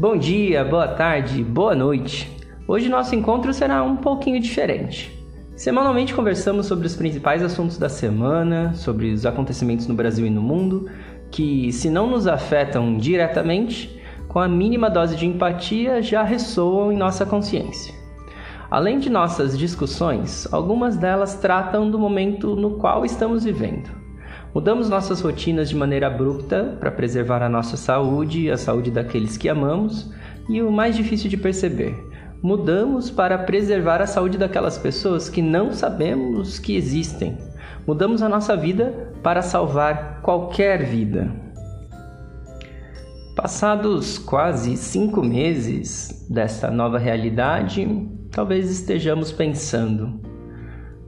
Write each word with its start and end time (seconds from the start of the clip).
Bom 0.00 0.16
dia, 0.16 0.64
boa 0.64 0.88
tarde, 0.88 1.44
boa 1.44 1.74
noite. 1.74 2.34
Hoje 2.66 2.88
nosso 2.88 3.14
encontro 3.14 3.52
será 3.52 3.82
um 3.82 3.96
pouquinho 3.96 4.40
diferente. 4.40 5.14
Semanalmente 5.54 6.14
conversamos 6.14 6.64
sobre 6.64 6.86
os 6.86 6.96
principais 6.96 7.42
assuntos 7.42 7.76
da 7.76 7.90
semana, 7.90 8.72
sobre 8.72 9.12
os 9.12 9.26
acontecimentos 9.26 9.86
no 9.86 9.92
Brasil 9.92 10.24
e 10.24 10.30
no 10.30 10.40
mundo, 10.40 10.88
que, 11.30 11.70
se 11.70 11.90
não 11.90 12.06
nos 12.06 12.26
afetam 12.26 12.96
diretamente, 12.96 14.00
com 14.26 14.38
a 14.38 14.48
mínima 14.48 14.88
dose 14.88 15.14
de 15.16 15.26
empatia 15.26 16.00
já 16.00 16.22
ressoam 16.22 16.90
em 16.90 16.96
nossa 16.96 17.26
consciência. 17.26 17.94
Além 18.70 19.00
de 19.00 19.10
nossas 19.10 19.58
discussões, 19.58 20.50
algumas 20.50 20.96
delas 20.96 21.34
tratam 21.34 21.90
do 21.90 21.98
momento 21.98 22.56
no 22.56 22.78
qual 22.78 23.04
estamos 23.04 23.44
vivendo. 23.44 23.99
Mudamos 24.52 24.88
nossas 24.88 25.20
rotinas 25.20 25.68
de 25.68 25.76
maneira 25.76 26.08
abrupta 26.08 26.76
para 26.80 26.90
preservar 26.90 27.40
a 27.40 27.48
nossa 27.48 27.76
saúde 27.76 28.50
a 28.50 28.56
saúde 28.56 28.90
daqueles 28.90 29.36
que 29.36 29.48
amamos, 29.48 30.10
e 30.48 30.60
o 30.60 30.72
mais 30.72 30.96
difícil 30.96 31.30
de 31.30 31.36
perceber, 31.36 31.94
mudamos 32.42 33.10
para 33.10 33.38
preservar 33.38 34.02
a 34.02 34.08
saúde 34.08 34.36
daquelas 34.36 34.76
pessoas 34.76 35.28
que 35.28 35.40
não 35.40 35.72
sabemos 35.72 36.58
que 36.58 36.74
existem. 36.74 37.38
Mudamos 37.86 38.22
a 38.22 38.28
nossa 38.28 38.56
vida 38.56 39.12
para 39.22 39.40
salvar 39.40 40.20
qualquer 40.20 40.84
vida. 40.84 41.30
Passados 43.36 44.18
quase 44.18 44.76
cinco 44.76 45.22
meses 45.22 46.26
desta 46.28 46.72
nova 46.72 46.98
realidade, 46.98 47.86
talvez 48.32 48.68
estejamos 48.68 49.30
pensando: 49.30 50.20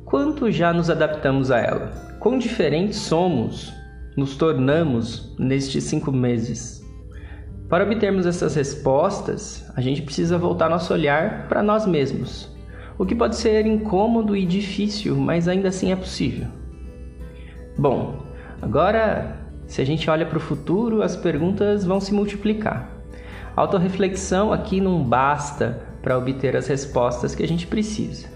quanto 0.04 0.48
já 0.48 0.72
nos 0.72 0.88
adaptamos 0.88 1.50
a 1.50 1.58
ela? 1.58 2.11
Quão 2.22 2.38
diferentes 2.38 2.98
somos, 2.98 3.74
nos 4.16 4.36
tornamos 4.36 5.34
nestes 5.36 5.82
cinco 5.82 6.12
meses. 6.12 6.80
Para 7.68 7.82
obtermos 7.82 8.26
essas 8.26 8.54
respostas, 8.54 9.68
a 9.74 9.80
gente 9.80 10.02
precisa 10.02 10.38
voltar 10.38 10.70
nosso 10.70 10.92
olhar 10.92 11.48
para 11.48 11.64
nós 11.64 11.84
mesmos, 11.84 12.48
o 12.96 13.04
que 13.04 13.16
pode 13.16 13.34
ser 13.34 13.66
incômodo 13.66 14.36
e 14.36 14.46
difícil, 14.46 15.16
mas 15.16 15.48
ainda 15.48 15.70
assim 15.70 15.90
é 15.90 15.96
possível. 15.96 16.46
Bom, 17.76 18.24
agora, 18.60 19.38
se 19.66 19.82
a 19.82 19.84
gente 19.84 20.08
olha 20.08 20.24
para 20.24 20.38
o 20.38 20.40
futuro, 20.40 21.02
as 21.02 21.16
perguntas 21.16 21.84
vão 21.84 21.98
se 21.98 22.14
multiplicar. 22.14 22.88
A 23.56 23.62
autorreflexão 23.62 24.52
aqui 24.52 24.80
não 24.80 25.02
basta 25.02 25.82
para 26.00 26.16
obter 26.16 26.54
as 26.54 26.68
respostas 26.68 27.34
que 27.34 27.42
a 27.42 27.48
gente 27.48 27.66
precisa. 27.66 28.31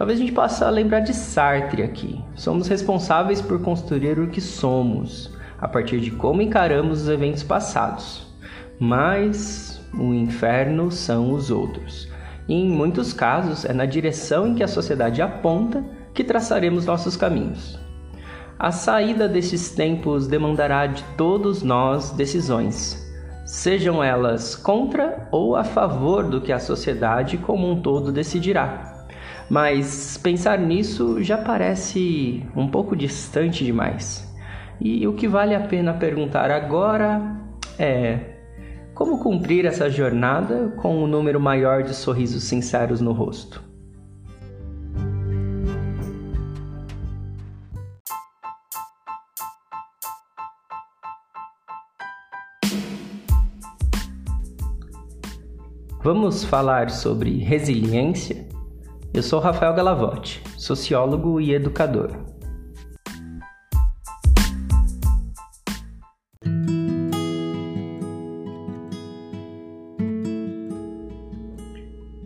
Talvez 0.00 0.18
a 0.18 0.22
gente 0.22 0.32
possa 0.32 0.70
lembrar 0.70 1.00
de 1.00 1.12
Sartre 1.12 1.82
aqui. 1.82 2.24
Somos 2.34 2.68
responsáveis 2.68 3.42
por 3.42 3.60
construir 3.60 4.18
o 4.18 4.28
que 4.28 4.40
somos, 4.40 5.30
a 5.60 5.68
partir 5.68 6.00
de 6.00 6.10
como 6.10 6.40
encaramos 6.40 7.02
os 7.02 7.08
eventos 7.10 7.42
passados. 7.42 8.26
Mas 8.78 9.78
o 9.92 10.14
inferno 10.14 10.90
são 10.90 11.34
os 11.34 11.50
outros. 11.50 12.08
E 12.48 12.54
em 12.54 12.70
muitos 12.70 13.12
casos 13.12 13.66
é 13.66 13.74
na 13.74 13.84
direção 13.84 14.46
em 14.46 14.54
que 14.54 14.62
a 14.62 14.68
sociedade 14.68 15.20
aponta 15.20 15.84
que 16.14 16.24
traçaremos 16.24 16.86
nossos 16.86 17.14
caminhos. 17.14 17.78
A 18.58 18.72
saída 18.72 19.28
destes 19.28 19.68
tempos 19.72 20.26
demandará 20.26 20.86
de 20.86 21.04
todos 21.14 21.62
nós 21.62 22.10
decisões, 22.12 23.06
sejam 23.44 24.02
elas 24.02 24.56
contra 24.56 25.28
ou 25.30 25.56
a 25.56 25.62
favor 25.62 26.24
do 26.24 26.40
que 26.40 26.52
a 26.52 26.58
sociedade 26.58 27.36
como 27.36 27.70
um 27.70 27.82
todo 27.82 28.10
decidirá. 28.10 28.99
Mas 29.50 30.16
pensar 30.16 30.60
nisso 30.60 31.20
já 31.24 31.36
parece 31.36 32.46
um 32.54 32.68
pouco 32.68 32.94
distante 32.94 33.64
demais. 33.64 34.32
E 34.80 35.04
o 35.08 35.12
que 35.14 35.26
vale 35.26 35.56
a 35.56 35.60
pena 35.60 35.92
perguntar 35.92 36.52
agora 36.52 37.36
é: 37.76 38.20
como 38.94 39.18
cumprir 39.18 39.66
essa 39.66 39.90
jornada 39.90 40.68
com 40.76 41.02
um 41.02 41.06
número 41.08 41.40
maior 41.40 41.82
de 41.82 41.96
sorrisos 41.96 42.44
sinceros 42.44 43.00
no 43.00 43.12
rosto? 43.12 43.60
Vamos 56.04 56.44
falar 56.44 56.88
sobre 56.88 57.38
resiliência? 57.38 58.59
Eu 59.12 59.24
sou 59.24 59.40
Rafael 59.40 59.74
Galavotti, 59.74 60.40
sociólogo 60.56 61.40
e 61.40 61.52
educador. 61.52 62.12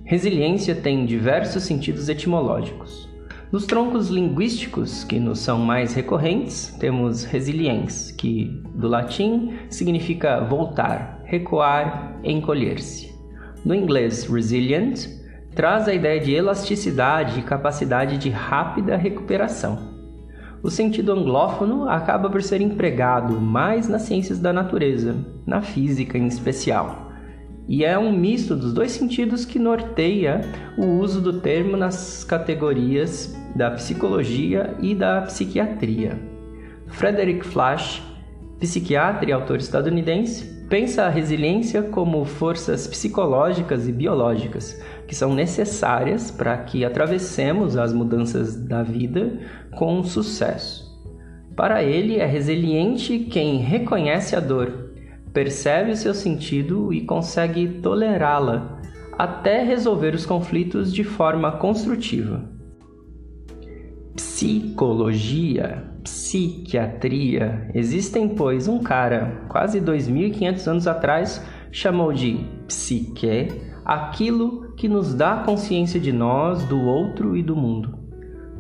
Resiliência 0.05 0.75
tem 0.75 1.07
diversos 1.07 1.63
sentidos 1.63 2.11
etimológicos. 2.11 3.09
Nos 3.51 3.65
troncos 3.65 4.09
linguísticos 4.09 5.05
que 5.05 5.19
nos 5.19 5.39
são 5.39 5.61
mais 5.61 5.95
recorrentes, 5.95 6.77
temos 6.79 7.25
resiliens, 7.25 8.11
que 8.11 8.63
do 8.75 8.89
latim 8.89 9.57
significa 9.71 10.45
voltar, 10.45 11.23
recuar, 11.25 12.21
encolher-se. 12.23 13.11
No 13.65 13.75
inglês 13.75 14.25
resilient 14.25 15.24
traz 15.55 15.89
a 15.89 15.95
ideia 15.95 16.21
de 16.21 16.33
elasticidade 16.33 17.39
e 17.39 17.43
capacidade 17.43 18.19
de 18.19 18.31
rápida 18.31 18.97
recuperação. 18.97 19.95
O 20.63 20.71
sentido 20.71 21.13
anglófono 21.13 21.89
acaba 21.89 22.31
por 22.31 22.43
ser 22.43 22.61
empregado 22.61 23.41
mais 23.41 23.89
nas 23.89 24.03
ciências 24.03 24.41
da 24.41 24.53
natureza, 24.53 25.15
na 25.47 25.61
física 25.61 26.17
em 26.17 26.27
especial. 26.27 27.13
E 27.69 27.85
é 27.85 27.99
um 27.99 28.13
misto 28.13 28.55
dos 28.57 28.73
dois 28.73 28.93
sentidos 28.93 29.45
que 29.45 29.59
norteia 29.59 30.43
o 30.77 30.85
uso 30.85 31.21
do 31.21 31.41
termo 31.41 31.77
nas 31.77 32.25
categorias 32.25 33.35
da 33.55 33.71
psicologia 33.71 34.75
e 34.81 34.95
da 34.95 35.23
psiquiatria. 35.23 36.19
Frederick 36.89 37.47
Flash, 37.47 38.03
psiquiatra 38.59 39.29
e 39.29 39.33
autor 39.33 39.59
estadunidense, 39.59 40.54
pensa 40.75 41.05
a 41.05 41.09
resiliência 41.09 41.85
como 41.85 42.25
forças 42.25 42.85
psicológicas 42.89 43.87
e 43.87 43.93
biológicas 43.93 44.77
que 45.07 45.15
são 45.15 45.33
necessárias 45.33 46.33
para 46.33 46.59
que 46.59 46.85
atravessemos 46.85 47.77
as 47.77 47.93
mudanças 47.93 48.57
da 48.57 48.83
vida 48.83 49.39
com 49.77 50.03
sucesso. 50.03 50.93
Para 51.55 51.85
ele, 51.85 52.17
é 52.17 52.27
resiliente 52.27 53.21
quem 53.21 53.59
reconhece 53.59 54.35
a 54.35 54.41
dor, 54.41 54.91
percebe 55.33 55.93
o 55.93 55.97
seu 55.97 56.13
sentido 56.13 56.93
e 56.93 57.03
consegue 57.03 57.69
tolerá-la 57.81 58.81
até 59.17 59.63
resolver 59.63 60.13
os 60.13 60.27
conflitos 60.27 60.93
de 60.93 61.05
forma 61.05 61.53
construtiva. 61.53 62.51
Psicologia, 64.17 65.85
psiquiatria, 66.05 67.71
existem, 67.75 68.29
pois, 68.29 68.69
um 68.69 68.79
cara, 68.79 69.47
quase 69.49 69.81
2500 69.81 70.69
anos 70.69 70.87
atrás, 70.87 71.45
chamou 71.73 72.13
de 72.13 72.47
psique 72.69 73.49
aquilo 73.85 74.73
que 74.77 74.87
nos 74.87 75.15
dá 75.15 75.37
consciência 75.45 75.99
de 75.99 76.13
nós, 76.13 76.63
do 76.65 76.81
outro 76.81 77.37
e 77.37 77.43
do 77.43 77.57
mundo. 77.57 77.99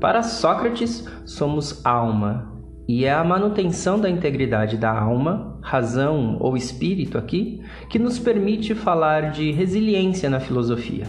Para 0.00 0.22
Sócrates, 0.22 1.06
somos 1.25 1.84
alma, 1.84 2.53
e 2.88 3.05
é 3.05 3.12
a 3.12 3.25
manutenção 3.25 3.99
da 3.99 4.11
integridade 4.11 4.76
da 4.76 4.93
alma, 4.93 5.59
razão 5.62 6.37
ou 6.41 6.56
espírito 6.56 7.16
aqui, 7.16 7.62
que 7.88 7.99
nos 7.99 8.19
permite 8.19 8.75
falar 8.75 9.31
de 9.31 9.50
resiliência 9.50 10.28
na 10.28 10.41
filosofia. 10.41 11.06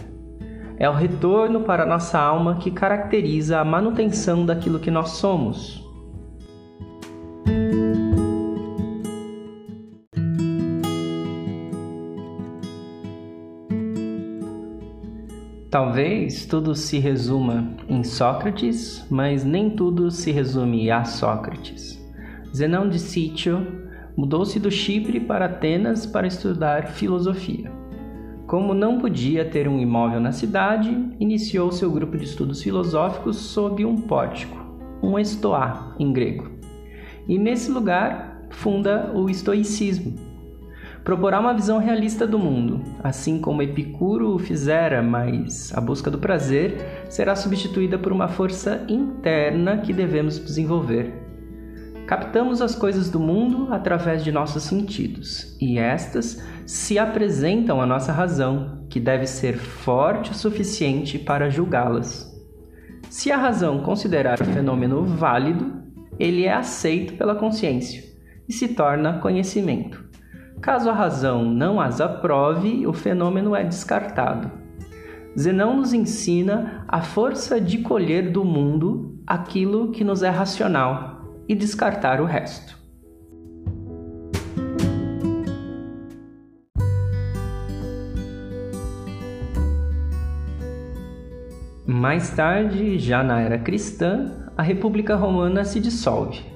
É 0.78 0.88
o 0.88 0.94
retorno 0.94 1.60
para 1.60 1.84
a 1.84 1.86
nossa 1.86 2.18
alma 2.18 2.56
que 2.56 2.70
caracteriza 2.70 3.58
a 3.58 3.64
manutenção 3.64 4.44
daquilo 4.44 4.78
que 4.78 4.90
nós 4.90 5.10
somos, 5.10 5.85
Talvez 15.76 16.46
tudo 16.46 16.74
se 16.74 16.98
resuma 16.98 17.76
em 17.86 18.02
Sócrates, 18.02 19.06
mas 19.10 19.44
nem 19.44 19.68
tudo 19.68 20.10
se 20.10 20.32
resume 20.32 20.90
a 20.90 21.04
Sócrates. 21.04 22.02
Zenão 22.50 22.88
de 22.88 22.98
Sítio 22.98 23.60
mudou-se 24.16 24.58
do 24.58 24.70
Chipre 24.70 25.20
para 25.20 25.44
Atenas 25.44 26.06
para 26.06 26.26
estudar 26.26 26.86
filosofia. 26.86 27.70
Como 28.46 28.72
não 28.72 28.98
podia 28.98 29.44
ter 29.44 29.68
um 29.68 29.78
imóvel 29.78 30.18
na 30.18 30.32
cidade, 30.32 30.96
iniciou 31.20 31.70
seu 31.70 31.90
grupo 31.90 32.16
de 32.16 32.24
estudos 32.24 32.62
filosóficos 32.62 33.36
sob 33.36 33.84
um 33.84 34.00
pórtico, 34.00 34.56
um 35.02 35.18
estoá 35.18 35.94
em 35.98 36.10
grego. 36.10 36.52
E 37.28 37.38
nesse 37.38 37.70
lugar 37.70 38.46
funda 38.48 39.12
o 39.14 39.28
estoicismo, 39.28 40.14
proporá 41.06 41.38
uma 41.38 41.54
visão 41.54 41.78
realista 41.78 42.26
do 42.26 42.36
mundo, 42.36 42.82
assim 43.00 43.38
como 43.40 43.62
Epicuro 43.62 44.34
o 44.34 44.40
fizera, 44.40 45.00
mas 45.00 45.72
a 45.72 45.80
busca 45.80 46.10
do 46.10 46.18
prazer 46.18 47.06
será 47.08 47.36
substituída 47.36 47.96
por 47.96 48.10
uma 48.10 48.26
força 48.26 48.84
interna 48.88 49.78
que 49.78 49.92
devemos 49.92 50.36
desenvolver. 50.36 51.14
Captamos 52.08 52.60
as 52.60 52.74
coisas 52.74 53.08
do 53.08 53.20
mundo 53.20 53.72
através 53.72 54.24
de 54.24 54.32
nossos 54.32 54.64
sentidos, 54.64 55.56
e 55.60 55.78
estas 55.78 56.42
se 56.66 56.98
apresentam 56.98 57.80
à 57.80 57.86
nossa 57.86 58.10
razão, 58.10 58.84
que 58.90 58.98
deve 58.98 59.28
ser 59.28 59.58
forte 59.58 60.32
o 60.32 60.34
suficiente 60.34 61.20
para 61.20 61.48
julgá-las. 61.48 62.36
Se 63.08 63.30
a 63.30 63.36
razão 63.36 63.80
considerar 63.80 64.42
o 64.42 64.44
fenômeno 64.44 65.04
válido, 65.04 65.72
ele 66.18 66.46
é 66.46 66.52
aceito 66.52 67.14
pela 67.14 67.36
consciência 67.36 68.02
e 68.48 68.52
se 68.52 68.68
torna 68.68 69.20
conhecimento. 69.20 70.05
Caso 70.66 70.90
a 70.90 70.92
razão 70.92 71.44
não 71.44 71.80
as 71.80 72.00
aprove, 72.00 72.88
o 72.88 72.92
fenômeno 72.92 73.54
é 73.54 73.62
descartado. 73.62 74.50
Zenão 75.38 75.76
nos 75.76 75.92
ensina 75.92 76.84
a 76.88 77.02
força 77.02 77.60
de 77.60 77.78
colher 77.78 78.32
do 78.32 78.44
mundo 78.44 79.16
aquilo 79.24 79.92
que 79.92 80.02
nos 80.02 80.24
é 80.24 80.28
racional 80.28 81.20
e 81.48 81.54
descartar 81.54 82.20
o 82.20 82.24
resto. 82.24 82.76
Mais 91.86 92.30
tarde, 92.30 92.98
já 92.98 93.22
na 93.22 93.40
era 93.40 93.56
cristã, 93.56 94.50
a 94.56 94.64
República 94.64 95.14
Romana 95.14 95.64
se 95.64 95.78
dissolve. 95.78 96.55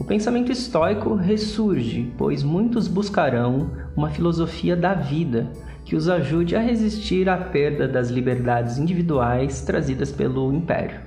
O 0.00 0.04
pensamento 0.04 0.50
estoico 0.50 1.14
ressurge, 1.14 2.10
pois 2.16 2.42
muitos 2.42 2.88
buscarão 2.88 3.70
uma 3.94 4.08
filosofia 4.08 4.74
da 4.74 4.94
vida 4.94 5.52
que 5.84 5.94
os 5.94 6.08
ajude 6.08 6.56
a 6.56 6.60
resistir 6.60 7.28
à 7.28 7.36
perda 7.36 7.86
das 7.86 8.08
liberdades 8.08 8.78
individuais 8.78 9.60
trazidas 9.60 10.10
pelo 10.10 10.52
império. 10.54 11.00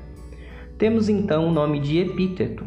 Temos 0.78 1.10
então 1.10 1.48
o 1.48 1.52
nome 1.52 1.80
de 1.80 1.98
Epíteto. 1.98 2.66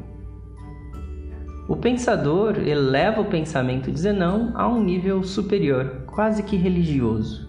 O 1.69 1.76
pensador 1.76 2.58
eleva 2.58 3.20
o 3.20 3.26
pensamento 3.26 3.90
de 3.90 4.00
Zenão 4.00 4.50
a 4.55 4.69
um 4.69 4.82
nível 4.82 5.23
superior, 5.23 6.02
quase 6.06 6.43
que 6.43 6.56
religioso 6.56 7.46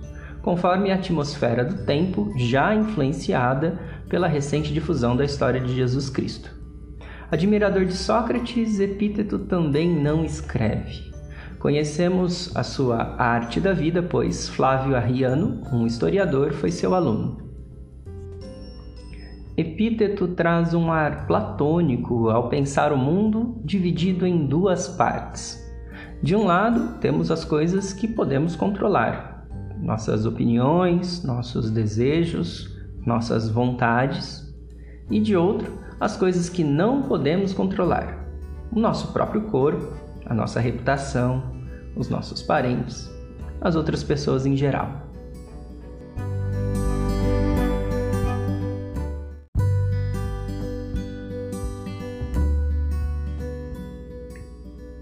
conforme 0.47 0.91
a 0.91 0.95
atmosfera 0.95 1.65
do 1.65 1.83
tempo 1.83 2.31
já 2.37 2.73
influenciada 2.73 3.77
pela 4.07 4.29
recente 4.29 4.73
difusão 4.73 5.13
da 5.13 5.25
história 5.25 5.59
de 5.59 5.75
Jesus 5.75 6.09
Cristo. 6.09 6.56
Admirador 7.29 7.83
de 7.83 7.93
Sócrates, 7.93 8.79
Epíteto 8.79 9.37
também 9.39 9.93
não 9.93 10.23
escreve. 10.23 11.11
Conhecemos 11.59 12.55
a 12.55 12.63
sua 12.63 13.15
Arte 13.17 13.59
da 13.59 13.73
Vida, 13.73 14.01
pois 14.01 14.47
Flávio 14.47 14.95
Arriano, 14.95 15.61
um 15.73 15.85
historiador, 15.85 16.53
foi 16.53 16.71
seu 16.71 16.95
aluno. 16.95 17.37
Epíteto 19.57 20.29
traz 20.29 20.73
um 20.73 20.89
ar 20.89 21.27
platônico 21.27 22.29
ao 22.29 22.47
pensar 22.47 22.93
o 22.93 22.97
mundo 22.97 23.59
dividido 23.65 24.25
em 24.25 24.45
duas 24.45 24.87
partes. 24.87 25.61
De 26.23 26.33
um 26.33 26.45
lado, 26.45 26.97
temos 26.99 27.29
as 27.29 27.43
coisas 27.43 27.91
que 27.91 28.07
podemos 28.07 28.55
controlar, 28.55 29.45
nossas 29.81 30.25
opiniões, 30.25 31.23
nossos 31.25 31.69
desejos, 31.69 32.73
nossas 33.05 33.49
vontades, 33.49 34.46
e 35.09 35.19
de 35.19 35.35
outro, 35.35 35.71
as 35.99 36.15
coisas 36.15 36.49
que 36.49 36.63
não 36.63 37.03
podemos 37.03 37.53
controlar: 37.53 38.25
o 38.71 38.79
nosso 38.79 39.11
próprio 39.13 39.41
corpo, 39.43 39.93
a 40.25 40.33
nossa 40.33 40.59
reputação, 40.59 41.43
os 41.95 42.09
nossos 42.09 42.41
parentes, 42.41 43.09
as 43.61 43.75
outras 43.75 44.03
pessoas 44.03 44.45
em 44.45 44.55
geral. 44.55 45.07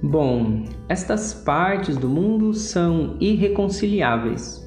Bom, 0.01 0.65
estas 0.87 1.33
partes 1.33 1.97
do 1.97 2.07
mundo 2.07 2.53
são 2.53 3.17
irreconciliáveis. 3.19 4.64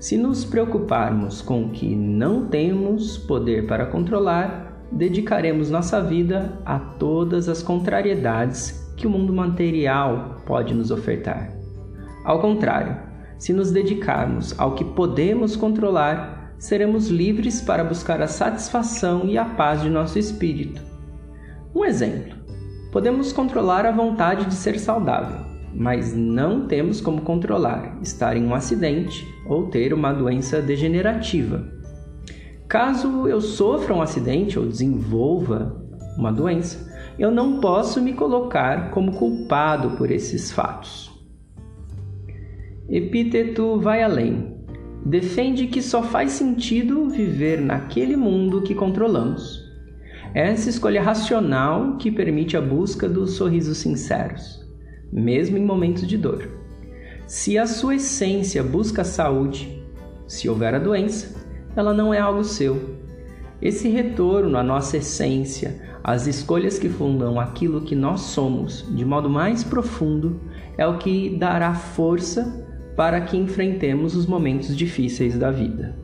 Se 0.00 0.16
nos 0.16 0.46
preocuparmos 0.46 1.42
com 1.42 1.64
o 1.64 1.68
que 1.68 1.94
não 1.94 2.46
temos 2.46 3.18
poder 3.18 3.66
para 3.66 3.84
controlar, 3.84 4.82
dedicaremos 4.90 5.68
nossa 5.68 6.00
vida 6.00 6.58
a 6.64 6.78
todas 6.78 7.50
as 7.50 7.62
contrariedades 7.62 8.90
que 8.96 9.06
o 9.06 9.10
mundo 9.10 9.30
material 9.30 10.40
pode 10.46 10.72
nos 10.72 10.90
ofertar. 10.90 11.52
Ao 12.24 12.40
contrário, 12.40 12.96
se 13.36 13.52
nos 13.52 13.70
dedicarmos 13.70 14.58
ao 14.58 14.74
que 14.74 14.86
podemos 14.86 15.54
controlar, 15.54 16.54
seremos 16.58 17.08
livres 17.08 17.60
para 17.60 17.84
buscar 17.84 18.22
a 18.22 18.26
satisfação 18.26 19.26
e 19.26 19.36
a 19.36 19.44
paz 19.44 19.82
de 19.82 19.90
nosso 19.90 20.18
espírito. 20.18 20.80
Um 21.74 21.84
exemplo: 21.84 22.38
podemos 22.90 23.34
controlar 23.34 23.84
a 23.84 23.92
vontade 23.92 24.46
de 24.46 24.54
ser 24.54 24.78
saudável 24.78 25.49
mas 25.74 26.14
não 26.14 26.66
temos 26.66 27.00
como 27.00 27.22
controlar 27.22 27.98
estar 28.02 28.36
em 28.36 28.44
um 28.44 28.54
acidente 28.54 29.26
ou 29.46 29.68
ter 29.68 29.92
uma 29.92 30.12
doença 30.12 30.60
degenerativa. 30.60 31.64
Caso 32.68 33.26
eu 33.26 33.40
sofra 33.40 33.94
um 33.94 34.02
acidente 34.02 34.58
ou 34.58 34.66
desenvolva 34.66 35.84
uma 36.16 36.32
doença, 36.32 36.90
eu 37.18 37.30
não 37.30 37.60
posso 37.60 38.00
me 38.00 38.12
colocar 38.12 38.90
como 38.90 39.12
culpado 39.12 39.90
por 39.96 40.10
esses 40.10 40.50
fatos. 40.50 41.10
Epíteto 42.88 43.78
vai 43.78 44.02
além. 44.02 44.56
Defende 45.04 45.66
que 45.66 45.80
só 45.80 46.02
faz 46.02 46.32
sentido 46.32 47.08
viver 47.08 47.60
naquele 47.60 48.16
mundo 48.16 48.62
que 48.62 48.74
controlamos. 48.74 49.64
Essa 50.34 50.68
escolha 50.68 51.02
racional 51.02 51.96
que 51.96 52.10
permite 52.10 52.56
a 52.56 52.60
busca 52.60 53.08
dos 53.08 53.32
sorrisos 53.32 53.78
sinceros 53.78 54.59
mesmo 55.12 55.56
em 55.56 55.64
momentos 55.64 56.06
de 56.06 56.16
dor. 56.16 56.48
Se 57.26 57.56
a 57.58 57.66
sua 57.66 57.96
essência 57.96 58.62
busca 58.62 59.02
a 59.02 59.04
saúde, 59.04 59.82
se 60.26 60.48
houver 60.48 60.74
a 60.74 60.78
doença, 60.78 61.46
ela 61.76 61.94
não 61.94 62.12
é 62.12 62.18
algo 62.18 62.42
seu. 62.42 62.98
Esse 63.62 63.88
retorno 63.88 64.56
à 64.56 64.62
nossa 64.62 64.96
essência, 64.96 65.80
às 66.02 66.26
escolhas 66.26 66.78
que 66.78 66.88
fundam 66.88 67.38
aquilo 67.38 67.82
que 67.82 67.94
nós 67.94 68.20
somos 68.22 68.86
de 68.90 69.04
modo 69.04 69.28
mais 69.28 69.62
profundo, 69.62 70.40
é 70.78 70.86
o 70.86 70.98
que 70.98 71.36
dará 71.36 71.74
força 71.74 72.66
para 72.96 73.20
que 73.20 73.36
enfrentemos 73.36 74.16
os 74.16 74.26
momentos 74.26 74.76
difíceis 74.76 75.38
da 75.38 75.50
vida. 75.50 75.99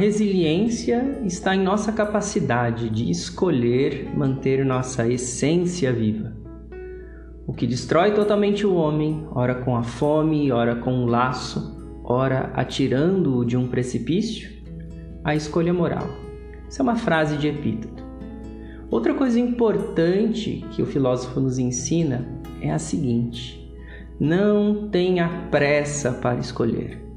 Resiliência 0.00 1.20
está 1.26 1.54
em 1.54 1.62
nossa 1.62 1.92
capacidade 1.92 2.88
de 2.88 3.10
escolher 3.10 4.08
manter 4.16 4.64
nossa 4.64 5.06
essência 5.06 5.92
viva. 5.92 6.32
O 7.46 7.52
que 7.52 7.66
destrói 7.66 8.12
totalmente 8.12 8.66
o 8.66 8.74
homem, 8.74 9.28
ora 9.30 9.56
com 9.56 9.76
a 9.76 9.82
fome, 9.82 10.50
ora 10.50 10.76
com 10.76 10.90
um 10.90 11.04
laço, 11.04 12.00
ora 12.02 12.50
atirando-o 12.54 13.44
de 13.44 13.58
um 13.58 13.68
precipício, 13.68 14.50
a 15.22 15.34
escolha 15.34 15.74
moral. 15.74 16.08
Isso 16.66 16.80
é 16.80 16.82
uma 16.82 16.96
frase 16.96 17.36
de 17.36 17.48
Epíteto. 17.48 18.02
Outra 18.90 19.12
coisa 19.12 19.38
importante 19.38 20.64
que 20.70 20.80
o 20.80 20.86
filósofo 20.86 21.40
nos 21.40 21.58
ensina 21.58 22.26
é 22.62 22.70
a 22.70 22.78
seguinte: 22.78 23.70
não 24.18 24.88
tenha 24.88 25.28
pressa 25.50 26.10
para 26.10 26.40
escolher. 26.40 27.09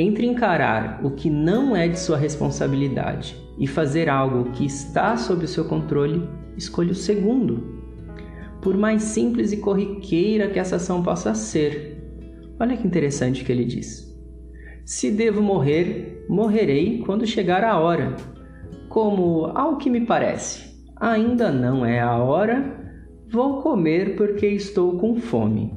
Entre 0.00 0.24
encarar 0.24 1.04
o 1.04 1.10
que 1.10 1.28
não 1.28 1.74
é 1.74 1.88
de 1.88 1.98
sua 1.98 2.16
responsabilidade 2.16 3.36
e 3.58 3.66
fazer 3.66 4.08
algo 4.08 4.52
que 4.52 4.64
está 4.64 5.16
sob 5.16 5.44
o 5.44 5.48
seu 5.48 5.64
controle, 5.64 6.22
escolha 6.56 6.92
o 6.92 6.94
segundo. 6.94 7.80
Por 8.62 8.76
mais 8.76 9.02
simples 9.02 9.50
e 9.50 9.56
corriqueira 9.56 10.50
que 10.50 10.58
essa 10.60 10.76
ação 10.76 11.02
possa 11.02 11.34
ser. 11.34 12.00
Olha 12.60 12.76
que 12.76 12.86
interessante 12.86 13.44
que 13.44 13.50
ele 13.50 13.64
diz. 13.64 14.16
Se 14.84 15.10
devo 15.10 15.42
morrer, 15.42 16.24
morrerei 16.28 16.98
quando 16.98 17.26
chegar 17.26 17.64
a 17.64 17.76
hora. 17.76 18.14
Como 18.88 19.46
ao 19.46 19.78
que 19.78 19.90
me 19.90 20.06
parece, 20.06 20.80
ainda 20.94 21.50
não 21.50 21.84
é 21.84 21.98
a 21.98 22.16
hora, 22.18 22.96
vou 23.28 23.60
comer 23.62 24.14
porque 24.14 24.46
estou 24.46 24.96
com 24.96 25.16
fome. 25.16 25.76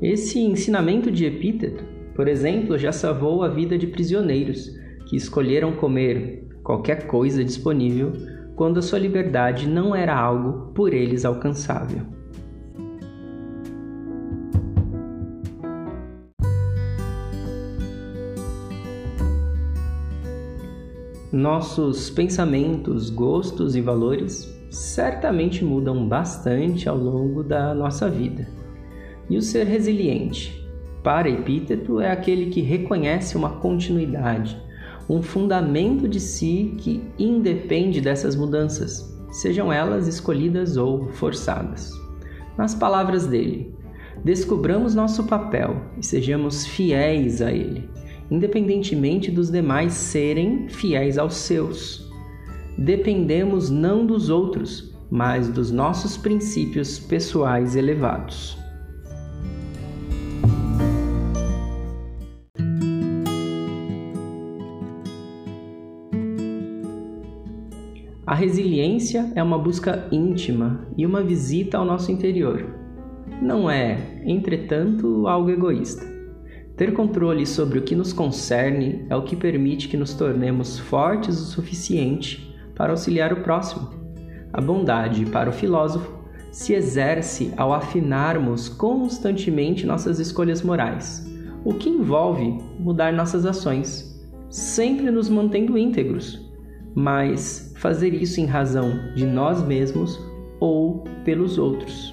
Esse 0.00 0.38
ensinamento 0.38 1.10
de 1.10 1.24
Epíteto 1.24 1.97
por 2.18 2.26
exemplo, 2.26 2.76
já 2.76 2.90
salvou 2.90 3.44
a 3.44 3.48
vida 3.48 3.78
de 3.78 3.86
prisioneiros 3.86 4.76
que 5.06 5.14
escolheram 5.14 5.76
comer 5.76 6.48
qualquer 6.64 7.06
coisa 7.06 7.44
disponível 7.44 8.12
quando 8.56 8.78
a 8.78 8.82
sua 8.82 8.98
liberdade 8.98 9.68
não 9.68 9.94
era 9.94 10.18
algo 10.18 10.72
por 10.72 10.92
eles 10.92 11.24
alcançável. 11.24 12.02
Nossos 21.30 22.10
pensamentos, 22.10 23.10
gostos 23.10 23.76
e 23.76 23.80
valores 23.80 24.60
certamente 24.72 25.64
mudam 25.64 26.08
bastante 26.08 26.88
ao 26.88 26.98
longo 26.98 27.44
da 27.44 27.72
nossa 27.72 28.10
vida. 28.10 28.48
E 29.30 29.36
o 29.36 29.40
ser 29.40 29.68
resiliente? 29.68 30.57
Para 31.08 31.30
Epíteto, 31.30 32.02
é 32.02 32.10
aquele 32.10 32.50
que 32.50 32.60
reconhece 32.60 33.34
uma 33.34 33.48
continuidade, 33.48 34.60
um 35.08 35.22
fundamento 35.22 36.06
de 36.06 36.20
si 36.20 36.74
que 36.76 37.02
independe 37.18 37.98
dessas 37.98 38.36
mudanças, 38.36 39.18
sejam 39.30 39.72
elas 39.72 40.06
escolhidas 40.06 40.76
ou 40.76 41.08
forçadas. 41.12 41.90
Nas 42.58 42.74
palavras 42.74 43.26
dele, 43.26 43.74
descubramos 44.22 44.94
nosso 44.94 45.24
papel 45.24 45.80
e 45.96 46.04
sejamos 46.04 46.66
fiéis 46.66 47.40
a 47.40 47.50
ele, 47.50 47.88
independentemente 48.30 49.30
dos 49.30 49.50
demais 49.50 49.94
serem 49.94 50.68
fiéis 50.68 51.16
aos 51.16 51.36
seus. 51.36 52.06
Dependemos 52.76 53.70
não 53.70 54.04
dos 54.04 54.28
outros, 54.28 54.94
mas 55.10 55.48
dos 55.48 55.70
nossos 55.70 56.18
princípios 56.18 56.98
pessoais 56.98 57.76
elevados. 57.76 58.57
A 68.28 68.34
resiliência 68.34 69.32
é 69.34 69.42
uma 69.42 69.56
busca 69.56 70.06
íntima 70.12 70.86
e 70.98 71.06
uma 71.06 71.22
visita 71.22 71.78
ao 71.78 71.84
nosso 71.86 72.12
interior. 72.12 72.62
Não 73.40 73.70
é, 73.70 74.20
entretanto, 74.22 75.26
algo 75.26 75.48
egoísta. 75.48 76.04
Ter 76.76 76.92
controle 76.92 77.46
sobre 77.46 77.78
o 77.78 77.82
que 77.82 77.96
nos 77.96 78.12
concerne 78.12 79.06
é 79.08 79.16
o 79.16 79.22
que 79.22 79.34
permite 79.34 79.88
que 79.88 79.96
nos 79.96 80.12
tornemos 80.12 80.78
fortes 80.78 81.40
o 81.40 81.46
suficiente 81.46 82.54
para 82.74 82.90
auxiliar 82.90 83.32
o 83.32 83.40
próximo. 83.40 83.88
A 84.52 84.60
bondade, 84.60 85.24
para 85.24 85.48
o 85.48 85.54
filósofo, 85.54 86.12
se 86.52 86.74
exerce 86.74 87.54
ao 87.56 87.72
afinarmos 87.72 88.68
constantemente 88.68 89.86
nossas 89.86 90.18
escolhas 90.18 90.60
morais, 90.60 91.26
o 91.64 91.72
que 91.72 91.88
envolve 91.88 92.58
mudar 92.78 93.10
nossas 93.10 93.46
ações, 93.46 94.22
sempre 94.50 95.10
nos 95.10 95.30
mantendo 95.30 95.78
íntegros, 95.78 96.46
mas 96.94 97.67
fazer 97.78 98.12
isso 98.12 98.40
em 98.40 98.46
razão 98.46 99.12
de 99.14 99.24
nós 99.24 99.62
mesmos 99.62 100.20
ou 100.60 101.04
pelos 101.24 101.58
outros. 101.58 102.12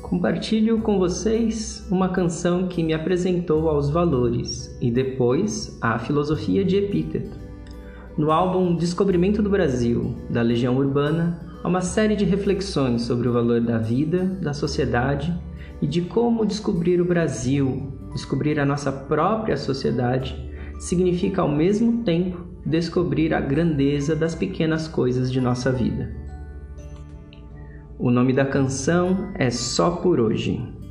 Compartilho 0.00 0.80
com 0.80 0.98
vocês 0.98 1.88
uma 1.90 2.10
canção 2.10 2.68
que 2.68 2.82
me 2.82 2.94
apresentou 2.94 3.68
aos 3.68 3.90
valores 3.90 4.76
e 4.80 4.90
depois 4.90 5.76
à 5.80 5.98
filosofia 5.98 6.64
de 6.64 6.76
Epíteto. 6.76 7.36
No 8.16 8.30
álbum 8.30 8.76
Descobrimento 8.76 9.42
do 9.42 9.50
Brasil, 9.50 10.14
da 10.30 10.42
Legião 10.42 10.76
Urbana, 10.76 11.51
há 11.62 11.68
uma 11.68 11.80
série 11.80 12.16
de 12.16 12.24
reflexões 12.24 13.02
sobre 13.02 13.28
o 13.28 13.32
valor 13.32 13.60
da 13.60 13.78
vida, 13.78 14.24
da 14.24 14.52
sociedade 14.52 15.32
e 15.80 15.86
de 15.86 16.02
como 16.02 16.44
descobrir 16.44 17.00
o 17.00 17.04
Brasil, 17.04 17.92
descobrir 18.12 18.58
a 18.58 18.66
nossa 18.66 18.90
própria 18.90 19.56
sociedade, 19.56 20.36
significa 20.78 21.42
ao 21.42 21.48
mesmo 21.48 22.02
tempo 22.02 22.44
descobrir 22.64 23.34
a 23.34 23.40
grandeza 23.40 24.14
das 24.14 24.34
pequenas 24.34 24.88
coisas 24.88 25.30
de 25.30 25.40
nossa 25.40 25.70
vida. 25.70 26.14
O 27.98 28.10
nome 28.10 28.32
da 28.32 28.44
canção 28.44 29.32
é 29.34 29.50
Só 29.50 29.90
por 29.90 30.20
Hoje. 30.20 30.81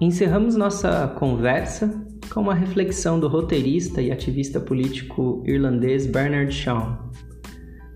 Encerramos 0.00 0.56
nossa 0.56 1.08
conversa 1.18 1.92
com 2.32 2.40
uma 2.40 2.54
reflexão 2.54 3.20
do 3.20 3.28
roteirista 3.28 4.00
e 4.00 4.10
ativista 4.10 4.58
político 4.58 5.42
irlandês 5.46 6.06
Bernard 6.06 6.50
Shaw. 6.52 7.10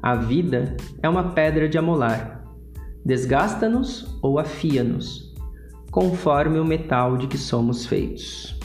A 0.03 0.15
vida 0.15 0.77
é 1.03 1.09
uma 1.09 1.33
pedra 1.33 1.67
de 1.67 1.79
amolar. 1.79 2.45
Desgasta-nos 3.07 4.19
ou 4.21 4.39
afia-nos, 4.39 5.35
conforme 5.91 6.59
o 6.59 6.65
metal 6.65 7.17
de 7.17 7.27
que 7.27 7.39
somos 7.39 7.87
feitos. 7.87 8.59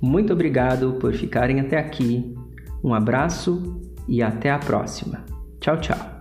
Muito 0.00 0.32
obrigado 0.32 0.94
por 0.94 1.12
ficarem 1.12 1.60
até 1.60 1.78
aqui. 1.78 2.34
Um 2.82 2.94
abraço 2.94 3.78
e 4.08 4.22
até 4.22 4.50
a 4.50 4.58
próxima. 4.58 5.24
Tchau, 5.60 5.78
tchau. 5.80 6.11